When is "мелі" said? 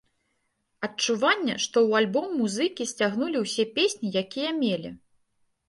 4.61-4.97